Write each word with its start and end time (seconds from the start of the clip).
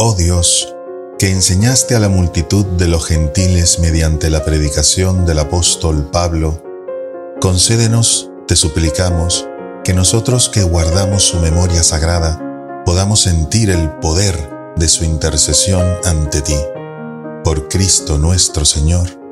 Oh 0.00 0.14
Dios, 0.14 0.76
que 1.18 1.28
enseñaste 1.28 1.96
a 1.96 1.98
la 1.98 2.08
multitud 2.08 2.64
de 2.64 2.86
los 2.86 3.04
gentiles 3.04 3.80
mediante 3.80 4.30
la 4.30 4.44
predicación 4.44 5.26
del 5.26 5.40
apóstol 5.40 6.08
Pablo, 6.12 6.62
concédenos, 7.40 8.30
te 8.46 8.54
suplicamos, 8.54 9.48
que 9.82 9.94
nosotros 9.94 10.48
que 10.50 10.62
guardamos 10.62 11.24
su 11.24 11.38
memoria 11.40 11.82
sagrada, 11.82 12.40
podamos 12.86 13.22
sentir 13.22 13.70
el 13.70 13.90
poder 13.98 14.36
de 14.76 14.86
su 14.86 15.02
intercesión 15.02 15.84
ante 16.04 16.42
ti. 16.42 16.56
Por 17.42 17.66
Cristo 17.66 18.18
nuestro 18.18 18.64
Señor. 18.64 19.27